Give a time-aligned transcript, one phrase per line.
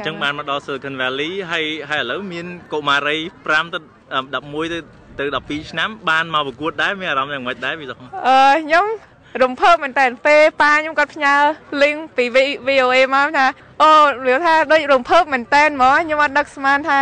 [0.00, 3.16] អញ្ចឹងបានមកដល់ Silicon Valley ហើយហើយឥឡូវមានកុមារី
[3.50, 3.78] 5ទៅ
[4.20, 4.78] 11ទៅ
[5.18, 8.04] ទៅ12ឆ្នាំបានមកប្រកួតដែរមានអារម្មណ៍យ៉ាងម៉េចដែរវិសុខអឺ
[8.64, 8.86] ខ្ញុំ
[9.42, 11.34] រំភើបមែនតើពេលប៉ាខ្ញុំគាត់ផ្ញើ
[11.82, 12.24] link ពី
[12.68, 13.46] VOA មកថា
[13.82, 13.92] អូ
[14.26, 17.00] និយាយថាដូចរំភើបមែនតើហ្មងខ្ញុំអត់ដឹកស្មានថា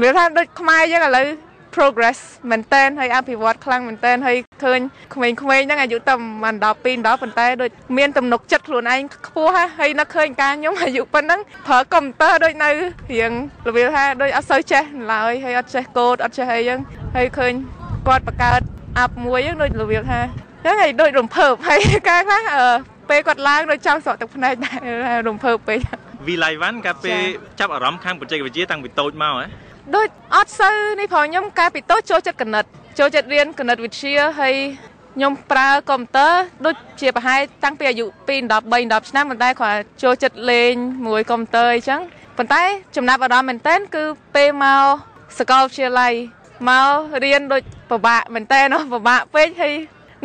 [0.00, 1.26] និយាយថាដូចខ្មែរយើងឥឡូវ
[1.74, 2.18] progress
[2.50, 4.78] មែនតែនហើយអភិវឌ្ឍខ្លាំងមែនតែនហើយ ឃើញ
[5.14, 6.14] ក្មេងៗហ្នឹងអាយុតែ
[6.44, 12.70] មិនដល់2ដល់ប៉ុន្តែដូចមានទំនុកចិត្តខ្លួនឯងខ្ពស់ហើយនឹកឃើញការខ្ញុំអាយុប៉ុណ្ណឹងប្រើកុំព្យូទ័រដូចនៅ
[13.12, 13.32] រៀង
[13.68, 16.80] របៀបថាដូចអត់សូវចេះឡើយហើយអត់ចេះកូដអត់ចេះអីចឹង
[17.16, 17.52] ហើយឃើញ
[18.06, 18.60] គាត់បង្កើត
[19.04, 20.20] app មួយហ្នឹងដូចរបៀបថា
[20.62, 22.42] ហ្នឹងហើយដូចរំភើបហើយការខ្លះ
[23.10, 25.78] ពេលគាត់ឡើងដូចចង់ស្រក់ទឹកភ្នែកដែររំភើបពេក
[26.26, 27.18] វីឡៃវ៉ាន់កាលពេល
[27.60, 29.46] ចាប់អារម្មណ៍ខាងបច្ចេកវិទ្យាតាំងពីតូចមកហ៎
[29.96, 32.64] ដូចអត់សូវនេះផងខ្ញុំកាលពីតូចចូលចិត្តកណិត
[32.98, 34.54] ចូលចិត្តរៀនកណិតវិទ្យាហើយ
[35.14, 36.32] ខ្ញុំប្រើកុំព្យូទ័រ
[36.66, 40.72] ដូចជាប្រហែលតាំងពីអាយុ2 13 10ឆ្នាំប៉ុន្តែគ្រាន់ចូលចិត្តលេង
[41.06, 42.00] មួយកុំព្យូទ័រអីចឹង
[42.36, 42.62] ប៉ុន្តែ
[42.96, 44.04] ចំណាប់អារម្មណ៍មែនតើគឺ
[44.36, 44.84] ពេលមក
[45.38, 46.12] សាកលវិទ្យាល័យ
[46.68, 46.90] មក
[47.24, 49.74] រៀនដូចពិបាកមែនតើនោះពិបាកពេកហើយ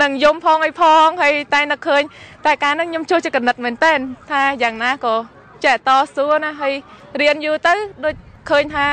[0.02, 2.02] នឹងយំផងអីផងហើយតែនឹកឃើញ
[2.46, 3.94] តែកាលហ្នឹងខ្ញុំចូលចិត្តកណិតមែនតើ
[4.32, 5.16] ថាយ៉ាងណាក៏
[5.64, 6.74] ចេះតស៊ូណាហើយ
[7.22, 7.74] រៀនយូរទៅ
[8.06, 8.16] ដូច
[8.50, 8.88] ឃើញថា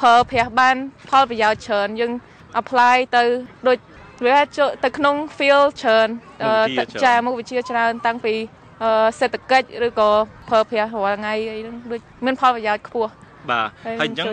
[0.00, 0.76] ប្រើប្រាស់បាន
[1.10, 2.12] ផលប្រយោជន៍ច្រើនយើង
[2.60, 3.22] apply ទៅ
[3.68, 3.78] ដូច
[4.26, 4.38] វា
[4.84, 6.08] ទៅក្នុង field ច្រើន
[7.04, 8.34] ចាមុខវិជ្ជាច្រើនតាំងពី
[9.18, 10.10] សេដ្ឋកិច្ចឬក៏
[10.48, 13.10] ប្រើប្រាស់រាល់ថ្ងៃអីហ្នឹងដូចមានផលប្រយោជន៍ខ្ពស់
[13.50, 14.26] បាទហើយអញ្ចឹង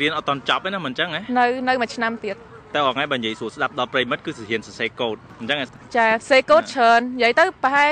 [0.00, 2.36] រៀនអត់តន់ចប់ទេណាមិនអញ្ចឹងហ៎នៅនៅមួយឆ្នាំទៀត
[2.74, 5.58] តែអងថ្ងៃបើនិយាយសួរស្ដាប់ដល់ប្រិមិត្តគឺរៀនសរសេរកូដអញ្ចឹង
[5.96, 7.90] ចាសរសេរកូដច្រើននិយាយទៅប្រហែល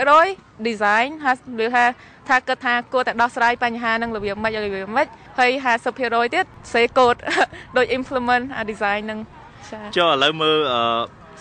[0.00, 1.08] 50% design
[1.64, 1.84] ឬថា
[2.28, 5.06] ថាគិតថាគួរតែដោះស្រាយបញ្ហានឹងរបៀបម៉េចរបៀបម៉េច
[5.38, 5.50] ហើយ
[5.92, 7.14] 50%ទៀតសេកូដ
[7.76, 9.18] ដូច implement អា design នឹង
[9.96, 10.56] ចុះឥឡូវមើល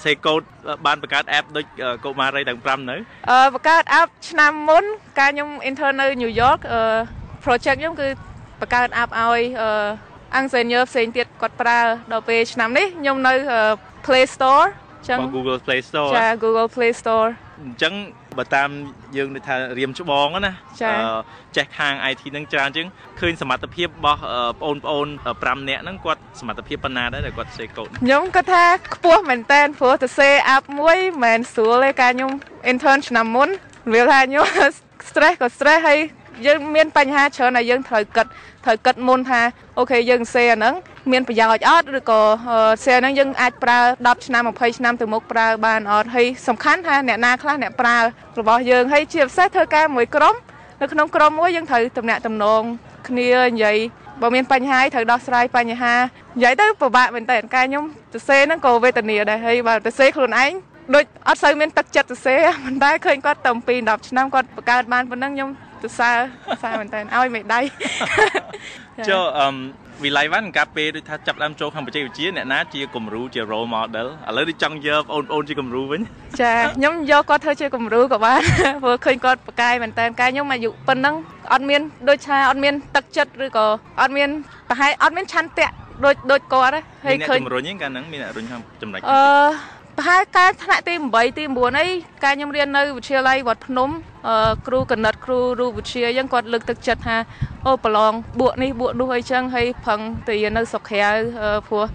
[0.03, 0.41] សេកូដ
[0.85, 1.65] បានបង្កើត app ដូច
[2.05, 2.95] កុមារីទាំង5នៅ
[3.29, 4.83] អឺបង្កើត app ឆ្នាំមុន
[5.19, 6.81] កាលខ្ញុំ intern នៅ New York អឺ
[7.43, 8.07] project ខ្ញុំគឺ
[8.61, 9.71] បង្កើត app ឲ្យអឺ
[10.39, 11.79] engineer ផ្សេងទៀតគាត់ប្រើ
[12.11, 13.33] ដល់ពេលឆ្នាំនេះខ្ញុំនៅ
[14.05, 14.65] Play Store
[15.09, 17.29] ចឹង Google Play Store ចា Google Play Store
[17.61, 17.93] អញ្ចឹង
[18.37, 18.69] បើតាម
[19.17, 20.53] យើងនិយាយថារៀមច្បងណា
[21.57, 22.87] ចេះខាង IT នឹងច្រើនជាង
[23.19, 24.19] ឃើញសមត្ថភាពរបស់
[24.63, 32.31] បងប្អូន5នាក់ហ្នឹងគាត់សមត្ថភាពប៉ុណ្ណាដែរដែលគាត់សេកូដខ្ញុំគាត់ថាខ្ពស់មែនតើព្រោះទៅសេ app មួយមិនមែនស្រួលទេកាលខ្ញុំ
[32.71, 33.49] intern ឆ្នាំមុន
[33.93, 34.45] វាថាខ្ញុំ
[35.07, 35.99] stress ក៏ stress ហើយ
[36.45, 38.27] យើងមានបញ្ហាច្រើនដែលយើងត្រូវគិត
[38.65, 39.41] ត្រូវគិតមុនថា
[39.77, 40.73] អូខេយើងសេអាហ្នឹង
[41.11, 42.21] មានប្រយោជន៍អត់ឬក៏
[42.85, 47.97] សេហ្នឹងយើងអាចប្រើ10ឆ្នាំ20ឆ្នាំទៅមុខប្រើបានអត់ហើយសំខាន់ថាអ្នកណាខ្លះអ្នកប្រើ
[48.39, 50.35] របស់យើងហើយជាពិសេសធ្វើការមួយក្រុម
[50.81, 52.61] នៅក្នុងក្រុមមួយយើងត្រូវតំណាក់តំណង
[53.07, 53.77] គ្នានិយាយ
[54.21, 55.93] បើមានបញ្ហាត្រូវដោះស្រាយបញ្ហា
[56.35, 60.51] និយាយទៅពិបាកមែនតើការខ្ញុំទៅសេហ្នឹងក៏វេទនាដែរហើយបើទៅសេខ្លួនឯង
[60.95, 62.35] ដូចអត់សូវមានទឹកចិត្តទៅសេ
[62.65, 65.49] ប៉ុន្តែឃើញគាត់តាំងពី10ឆ្នាំគាត់បង្កើតបានប៉ុណ្ណឹងខ្ញុំ
[65.83, 67.59] សរសើរសរសើរមែនតើឲ្យមេដៃ
[69.09, 69.55] ចូលអឹម
[70.03, 76.01] វិល័យវ៉ាន់កាពេលដូចថាចាប់ដើមចូលខាងបច្ចេកវិទ្យាអ្នកណាជាគំរូជា role model ឥឡូវដូចចង់យកបងប្អូនជាគំរូវិញ
[76.41, 78.41] ចាខ្ញុំយកគាត់ធ្វើជាគំរូក៏បាន
[78.83, 81.15] ព្រោះឃើញគាត់ប្រកែមែនតើកាយខ្ញុំអាយុប៉ុណ្ណឹង
[81.53, 83.65] អត់មានដូចថាអត់មានទឹកចិត្តឬក៏
[84.01, 84.29] អត់មាន
[84.69, 85.69] ប្រហែលអត់មានឆន្ទៈ
[86.05, 86.73] ដូចដូចគាត់
[87.05, 89.21] ហើយឃើញជំរុញហ្នឹងកាលហ្នឹងមានអ្នករុញខាងចំណុចអឺ
[89.97, 91.87] ប្រហែលកាលថ្នាក់ទី8ទី9អី
[92.23, 93.89] កាលខ្ញុំរៀននៅវិទ្យាល័យវត្តភ្នំ
[94.67, 97.17] គ្រូកណិតគ្រូរូបវិទ្យាអញ្ចឹងគាត់លើកទឹកចិត្តថា
[97.67, 101.11] អូប្រឡងបួកនេះបួកនោះអីចឹងហើយប្រឹងទៅរៀននៅស្រុកក្រៅ
[101.67, 101.85] ព្រោះ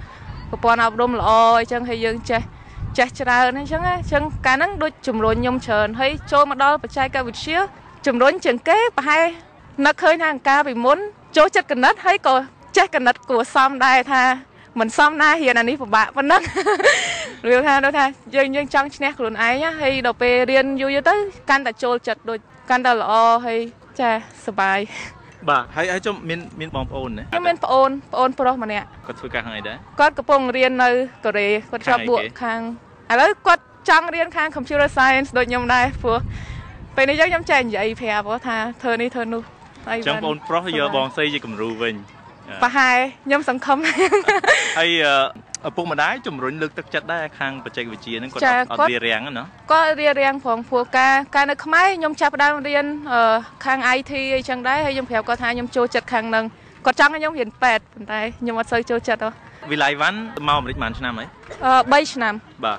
[0.50, 1.30] ប្រព័ន្ធអប់រំល្អ
[1.60, 2.40] អីចឹងហើយយើងចេះ
[2.98, 7.58] ចេះច្រើនអញ្ចឹងអញ្ចឹងកាលហ្នឹងដូចជំរុញខ្ញុំច្រើនហើយចូលមកដល់បច្ចេកវិទ្យា
[8.06, 9.24] ជំរុញជាងគេប្រហែល
[9.86, 10.98] នឹកឃើញថាអង្ការពីមុន
[11.36, 12.36] ចូលចិត្តកណិតហើយក៏
[12.76, 14.22] ចេះកណិតគួរសមដែរថា
[14.80, 16.42] មិនសមណារៀនអានេះពិបាកប៉ុណ្ណឹង
[17.46, 21.14] រៀនថាដូចថាយើងយើងចង់ឈ្នះខ្លួនឯងហើយដល់ពេលរៀនយូរយូរទៅ
[21.50, 22.38] កាន់តែចូលចិត្តដូច
[22.70, 23.12] កាន់តែល្អ
[23.46, 23.58] ហើយ
[24.00, 24.10] ចា
[24.46, 24.78] សប្បាយ
[25.48, 30.90] បាទហើយហើយចំមានមានបងប្អូនណាខ្ញុំមានប្អូនប្អូនប្រុសម្នាក់គាត់ធ្វើការខាងអីដែរគាត់កំពុងរៀននៅ
[31.24, 32.60] កូរ៉េគាត់ជាប់បួកខាង
[33.12, 36.18] ឥឡូវគាត់ចង់រៀនខាង computer science ដូចខ្ញុំដែរព្រោះ
[36.96, 39.42] ពេលនេះយើងខ្ញុំចេះនិយាយប្រាប់ថាធ្វើនេះធ្វើនោះ
[39.88, 41.94] ហើយចឹងបងប្រុសយកបងស្រីជាគំរូវិញ
[42.62, 43.78] ប្រហែលខ្ញុំសង្ឃឹម
[44.78, 44.90] ហើយ
[45.64, 48.42] ឪពុកម្ដាយជំរុញលើកទឹកចិត្តដែរខាងបច្ចេកវិទ្យាហ្នឹងគាត់
[48.72, 52.84] អត់រៀបរៀងណាគាត់រៀបរៀងផងព្រោះការការនៅខ្មែរខ្ញុំចាប់ផ្ដើមរៀន
[53.64, 56.44] ខាង IT អីចឹងដែរហើយខ្ញុំប្រាប់គាត់ថាខ្ញុំចូលចិត្តខាងហ្នឹង
[56.84, 59.30] គាត់ចង់ឲ្យខ្ញុំរៀនពេទ្យប៉ុន្តែខ្ញុំអត់សូវចូលចិត្តហ៎
[59.72, 60.18] វិល័យវ៉ាន់
[60.48, 61.28] មកអាមេរិកប៉ុន្មានឆ្នាំហើយ
[61.64, 62.34] អឺ3ឆ្នាំ
[62.64, 62.78] បាទ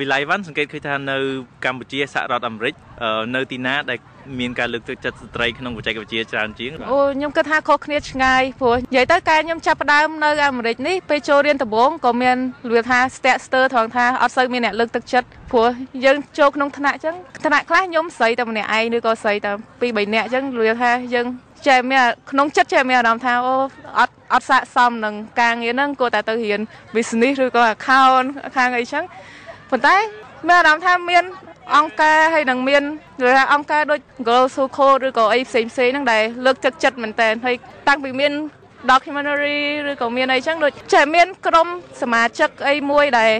[0.00, 1.16] វិល័យវ៉ាន់សង្កេតឃើញថានៅ
[1.64, 2.74] កម្ពុជាសហរដ្ឋអាមេរិក
[3.34, 3.98] នៅទីណាដែល
[4.40, 12.36] មានការលើកទឹកចិត្តស្ត្រីក្នុងបច្ចេកវិទ្យាច្រើនជាងអូខ្ញុំគិតថាខុសគ្នាឆ្ងាយព្រោះនិយាយទៅកាលខ្ញុំចាប់ផ្ដើមនៅអាមេរិកនេះពេលចូលរៀនដំបូងក៏មាន
[12.72, 15.68] វាថាស្ទាក់ស្ទើរត្រង់ថាអត់សូវមានអ្នកលើកទឹកចិត្តព្រោះ
[16.04, 21.26] យើងចូលក្នុងថ្នាក់អញ្ចឹងថ្នាក់ខ្លះខ្ញុំស្រីតែម្នាក់ឯងឬក៏ស្រីតែពីរបីនាក់អញ្ចឹងវាថាយើង
[21.66, 23.54] ចេះមានក្នុងចិត្តចេះមានអារម្មណ៍ថាអូ
[23.98, 26.60] អត់អត់ស័កសមនឹងការងារហ្នឹងគួរតែទៅរៀន
[26.94, 28.26] business ឬក៏ account
[28.56, 29.04] ខាងអីចឹង
[29.70, 29.96] ប៉ុន្តែ
[30.48, 31.24] មានអារម្មណ៍ថាមាន
[31.76, 32.82] អង្គការហើយនឹងមាន
[33.26, 37.56] ឬថាអង្គការដូច Girl Suco ឬក៏អីផ្សេងផ្សេងហ្នឹងដែលលើកទឹកចិត្តមែនតើហើយ
[37.88, 38.32] តាំងពីមាន
[38.92, 39.58] documentary
[39.90, 41.68] ឬក៏មានអីចឹងដូចចេះមានក្រុម
[42.02, 43.30] សមាជិកអីមួយដែល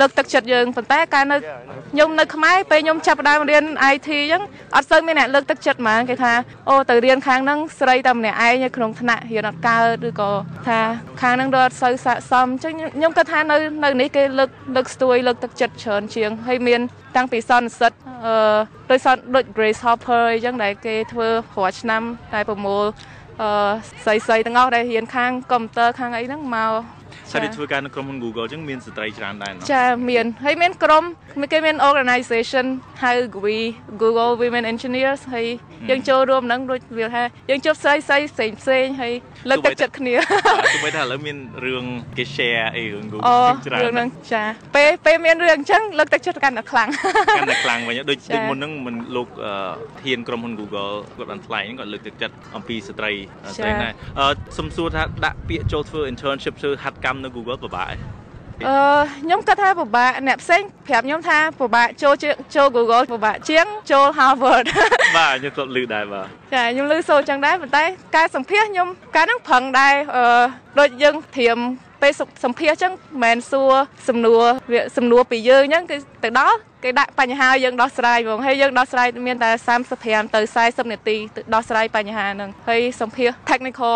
[0.00, 1.36] លើកទឹកចិត្តយើងប៉ុន្តែការនៅ
[1.92, 3.64] ខ្ញុំនៅខ្មែរពេលខ្ញុំចាប់ផ្ដើមរៀន
[3.94, 4.42] IT ចឹង
[4.76, 6.32] អត់សូវមានអ្នកលើកទឹកចិត្តហ្មងគេថា
[6.68, 10.30] អូទៅរៀនខាងហ្នឹងស្រីតែម្នាក់ឯងក្នុងថ្នាក់រៀនអត់កើតឬក៏
[10.68, 10.80] ថា
[11.22, 16.80] ខាងហ្នឹងដូចអត់សូវស័ក្តិសមចឹងខ្ញុំគិតថានៅនៅនេះគេលើកលើកស្ទួយលើកទឹកចិត្តច្រើនជាងហើយមាន
[17.16, 17.92] តាំងពីសន្និសិទ
[18.26, 18.56] អឺ
[18.90, 22.02] ដោយសដូច Grace Hopper អីចឹងដែលគេធ្វើរាល់ឆ្នាំ
[22.32, 22.84] តែប្រមូល
[23.42, 23.50] អឺ
[24.04, 26.72] ស្រីស្រីទាំងអស់ដែលរៀនខាងកុំព្យូទ័រខាងអីហ្នឹងមក
[27.34, 31.04] សាច់ធ្វើការនៅក្រុមហ៊ុន Google ចឹងមានស្ត្រីច្រើនដែរចាមានហើយមានក្រុម
[31.52, 32.66] គេមាន organization
[33.02, 33.64] ហៅ GWE
[34.02, 35.46] Google Women Engineers ហើយ
[35.90, 39.12] យើងចូលរួមនឹងដូចវាថាយើងជួបស្រីស្រីផ្សេងផ្សេងហើយ
[39.50, 40.14] លើកទឹកចិត្តគ្នា
[40.74, 41.36] ទោះបីថាឥឡូវមាន
[41.66, 41.84] រឿង
[42.16, 43.22] គេ share អីរឿង Google
[43.66, 44.42] ច្រើនរឿងហ្នឹងចា
[44.76, 46.88] ពេលពេលមានរឿងអញ្ចឹងលើកទឹកចិត្តកាន់តែខ្លាំង
[47.38, 49.28] កាន់តែខ្លាំងវិញដូចដូចមុនហ្នឹងមិនលោក
[50.04, 53.12] ធានក្រុមហ៊ុន Google គាត់បានថ្លែងគាត់លើកទឹកចិត្តអំពីស្ត្រី
[53.56, 53.90] ស្រីណា
[54.58, 57.94] សំសួរថាដាក់ពាក្យចូលធ្វើ internship ធ្វើហាត់កម្មនៅ Google ពិបាក
[58.66, 58.76] អឺ
[59.22, 62.14] ខ្ញុំគិតថាពិបាកអ្នកផ្សេងប្រាប់ខ្ញុំថាពិបាកចូល
[62.56, 64.64] ចូល Google ពិបាកជាងចូល Harvard
[65.16, 67.84] បាទខ្ញុំធ្លាប់ឮដែរបាទចាខ្ញុំឮសូរចឹងដែរប៉ុន្តែ
[68.16, 70.44] ការសម្ភាសខ្ញុំការហ្នឹងប្រឹងដែរអឺ
[70.78, 71.58] ដូចយើងត្រៀម
[72.02, 72.12] ពេល
[72.44, 73.72] សម្ភាសចឹងមិនមែនសួរ
[74.08, 79.50] សំណួរវាសំណួរពីយើងចឹងគឺទៅដល់គេដាក់បញ្ហាយើងដោះស្រាយហ្មងហើយយើងដោះស្រាយមានតែ
[79.92, 81.16] 35ទៅ40នាទី
[81.54, 83.94] ដោះស្រាយបញ្ហាហ្នឹងហើយសម្ភាស technical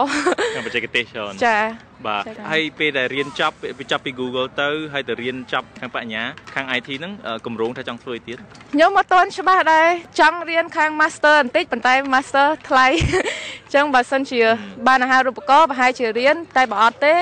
[0.66, 6.22] បច្ចេកទេសច្រើនចា បាទហើយពេលដែលរៀនចប់បញ្ចប់ពី Google ទៅហើយទៅរៀនចប់ខាងបញ្ញា
[6.54, 7.12] ខាង IT ហ្នឹង
[7.46, 8.38] គម្រោងថាចង់ធ្វើឲ្យទៀត
[8.72, 9.88] ខ្ញុំអត់ទាន់ច្បាស់ដែរ
[10.20, 12.86] ចង់រៀនខាង Master បន្តិចប៉ុន្តែ Master ថ្លៃ
[13.64, 14.40] អញ្ចឹងបើសិនជា
[14.86, 17.14] បានអាហារូបករណ៍ប្រហែលជារៀនតែបើអត់ទេ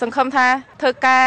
[0.00, 0.46] សង្ឃឹមថា
[0.80, 1.26] ធ្វើការ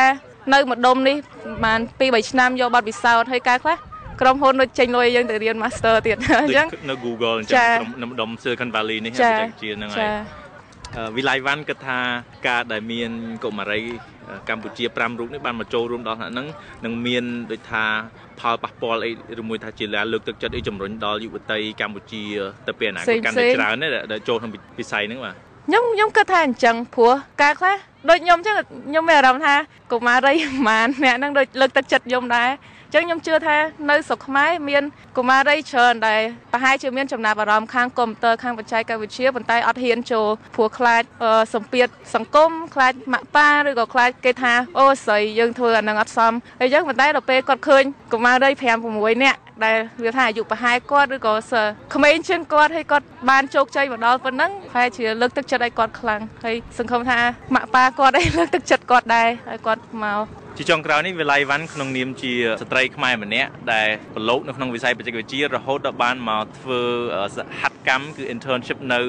[0.53, 1.17] នៅម្ដុំនេះ
[1.63, 3.77] ប្រហែល2 3ឆ្នាំយកបទពិសោធន៍ហើយការខ្លះ
[4.21, 10.42] ក្រុមហ៊ុនដូចចេញលុយយើងទៅរៀន Master ទៀតអញ្ចឹងនៅ Google អញ្ចឹងក្រុមនៅម្ដុំ Silicon Valley នេះបច្ចេកវិទ្យាហ្នឹងហើយ
[11.17, 11.99] វិល័យវ៉ាន់គិតថា
[12.47, 13.11] ការដែលមាន
[13.43, 13.81] កុមារី
[14.49, 16.47] កម្ពុជា5រូបនេះបានមកចូលរួមដល់ថ្នាក់ហ្នឹង
[16.85, 17.85] នឹងមានដូចថា
[18.39, 19.11] ផលប៉ះពាល់អី
[19.41, 22.23] ឬមួយថាជាលើកទឹកចិត្តអីជំរុញដល់យុវតីកម្ពុជា
[22.67, 23.75] ទៅពេលអនាគតកាន់តែច្រើន
[24.11, 25.35] ដែលចូលក្នុងវិស័យហ្នឹងបាទ
[25.67, 27.75] ខ្ញុំខ្ញុំគិតថាអញ្ចឹងព្រោះការខ្លះ
[28.09, 28.55] ដូចខ្ញុំអញ្ចឹង
[28.87, 29.55] ខ្ញុំមានអារម្មណ៍ថា
[29.91, 30.33] កុមារី
[30.67, 32.49] ម៉ានអ្នកហ្នឹងដូចលើកទឹកចិត្តខ្ញុំដែរ
[32.93, 33.57] ចឹងខ្ញុំជឿថា
[33.89, 34.83] នៅស្រុកខ្មែរមាន
[35.17, 36.21] កុមារីច្រើនដែល
[36.51, 41.03] ប្រហែលជាមានចំណាប់អារម្មណ៍ខាងកុំព្យូទ័រខាងបច្ចេកវិទ្យាប៉ុន្តែអត់ហ៊ានចូលព្រោះខ្លាច
[41.53, 47.83] សម្ពាធសង្គមខ្លាចម៉ាក់ប៉ាឬក៏ខ្លាចគេថាអូស្រីយើងធ្វើអានឹងអត់សមអញ្ចឹងប៉ុន្តែដល់ពេលគាត់ឃើញ
[48.13, 48.63] កុមារី5
[48.93, 51.53] 6នាក់ ដែលវាថាអាយុប្រហែលគាត់ឬក៏ស
[51.95, 57.19] ក្មេងជាងគាត់ហើយគាត់បានជោគជ័យមកដល់ប៉ុណ្ណឹងប្រហែលជាលើកទឹកចិត្តឲ្យគាត់ខ្លាំងហើយសង្ឃឹមថា
[57.55, 66.81] ម៉ាក់ប៉ាគាត់ឲ្យលើកទឹកចិត្តគាត់ដែរឲ្យគាត់មកជាចុងក្រោយនេះវិល័យវ៉ាន់ក្នុងនាមជាស្ត្រីខ្មែរម្នាក់ដែលប្រឡូកនៅក្នុងវិស័យបច្ចេកវិទ្យារហូតដល់បានមកធ្វើ
[67.35, 68.99] សហត្ថកម្មគឺ internship នៅ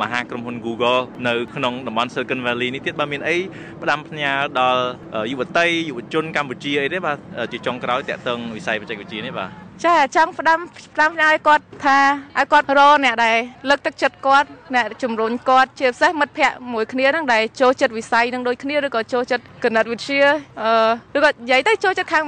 [0.00, 3.36] មហាក្រុមហ៊ុន Google នៅក្នុងតំបន់ Silicon Valley នេះទៀតបើមានអី
[3.82, 4.82] ផ្ដាំផ្ញើដល់
[5.30, 7.16] យុវតីយុវជនកម្ពុជាអីទេបាទ
[7.52, 10.58] ជាចុងក្រោយតាក់ទងវិស័យបច្ចេកវិទ្យានេះបាទ ចាចង់ផ្ដាំ
[10.94, 11.98] ផ្ដាំឲ្យគាត់ថា
[12.38, 13.36] ឲ្យគាត់រអ្នកដែល
[13.68, 20.22] លើកទឹកចិត្តគាត់អ្នកជំរុញគាត់ជាពិសេសមិត្តភ័ក្តិមួយគ្នាហ្នឹងដែលចូលចិត្តវិស័យហ្នឹងដូចគ្នាឬក៏ចូលចិត្តគណិតវិទ្យា
[20.62, 22.24] អឺឬក៏និយាយទៅចូលចិត្តខាង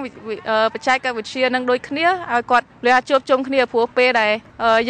[0.75, 4.33] បច្ចេកវិទ្យាហ្នឹងដូចគ្នាឲ្យគាត់លះជួបជុំគ្នាព្រោះពេលដែល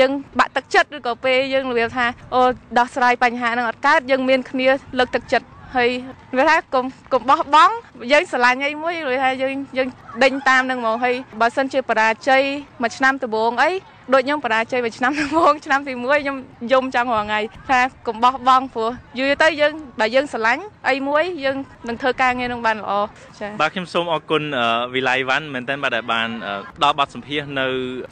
[0.00, 2.40] យើងបាក់ទឹកចិត្តឬក៏ពេលយើងនិយាយថាអូ
[2.78, 5.90] ដោះស្រាយបញ្ហាហ្នឹងអត់កើតយើងមានគ្នាលើកទឹកចិត្ត ហើយ
[6.36, 7.74] វាថាកុំកុំបោះបង់
[8.12, 9.88] យើងស្រឡាញ់អីមួយវាថាយើងយើង
[10.24, 12.42] ដេញតាមនឹងមកហើយបើសិនជាបរាជ័យ
[12.82, 13.70] មួយឆ្នាំដំបូងអី
[14.14, 16.36] ដូចខ្ញុំបរាជ័យមួយឆ្នាំដំបូងឆ្នាំទី1ខ្ញុំ
[16.72, 21.56] យំចង់រាល់ថ្ងៃថាកុំបោះបង់ព្រោះយូរទៅយើងបើយើងស្រឡាញ់អីមួយយើង
[21.88, 22.92] នឹងធ្វើការងារនឹងបានល្អ
[23.40, 24.42] ចា៎បាទខ្ញុំសូមអរគុណ
[24.94, 26.28] វិល័យវ៉ាន់មែនតើបាទដែលបាន
[26.84, 27.66] ដល់បទសម្ភាសនៅ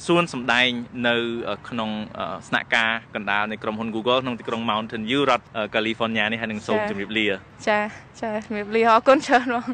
[0.06, 0.68] សួនសម្ដែង
[1.08, 1.16] នៅ
[1.68, 1.90] ក្នុង
[2.48, 7.26] ស្នាក់ការកណ្ដាលនៃក្រុមហ៊ុន Google ក្នុងទីក្រុង Mountain View រដ្ឋ California នេះហើយនឹងសូមជម្រាបលា
[7.68, 7.78] ចា
[8.20, 9.66] ចាជម្រាបលាអរគុណច្រើនបង